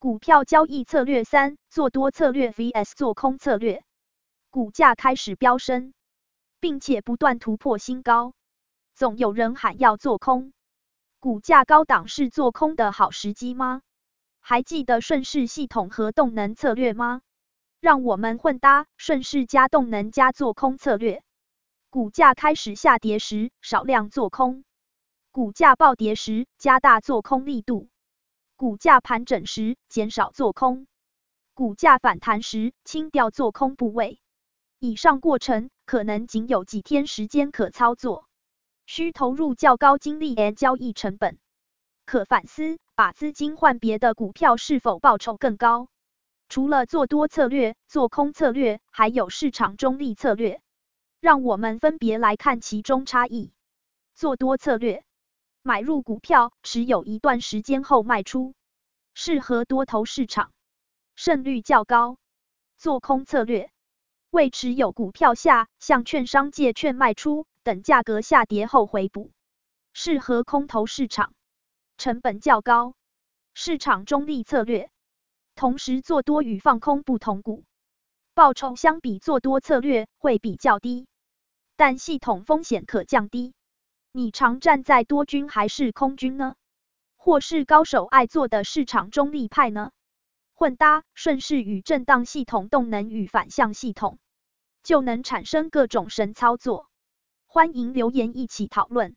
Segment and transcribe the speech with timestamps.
[0.00, 3.84] 股票交易策略三：做多策略 vs 做空策略。
[4.48, 5.92] 股价开始飙升，
[6.58, 8.32] 并且不断突破新高，
[8.94, 10.54] 总有人喊要做空。
[11.18, 13.82] 股价高档是做空的好时机吗？
[14.40, 17.20] 还记得顺势系统和动能策略吗？
[17.78, 21.22] 让我们混搭顺势加动能加做空策略。
[21.90, 24.64] 股价开始下跌时，少量做空；
[25.30, 27.90] 股价暴跌时，加大做空力度。
[28.60, 30.84] 股价盘整时，减少做空；
[31.54, 34.20] 股价反弹时，清掉做空部位。
[34.78, 38.26] 以上过程可能仅有几天时间可操作，
[38.84, 41.38] 需投入较高精力和交易成本。
[42.04, 45.88] 可反思，把资金换别的股票是否报酬更高？
[46.50, 50.60] 除了做多策略、做空策略，还有市场中立策略。
[51.18, 53.54] 让我们分别来看其中差异。
[54.14, 55.02] 做多策略。
[55.62, 58.54] 买入股票，持有一段时间后卖出，
[59.22, 60.50] 适合多头市场，
[61.14, 62.16] 胜率较高。
[62.78, 63.70] 做空策略，
[64.30, 69.30] 为持有股票下，向券商借券卖出，等价格下跌后回补，
[69.92, 71.34] 适合空头市场，
[71.98, 72.94] 成本较高。
[73.52, 74.90] 市场中立策略，
[75.54, 77.64] 同时做多与放空不同股，
[78.32, 81.06] 报酬相比做多策略会比较低，
[81.76, 83.52] 但系统风险可降低。
[84.12, 86.54] 你常站在多军还是空军呢？
[87.22, 89.90] 或是高手爱做的市场中立派呢？
[90.54, 94.18] 混搭顺势与震荡系统、动能与反向系统，
[94.82, 96.88] 就能产生各种神操作。
[97.46, 99.16] 欢迎留言一起讨论。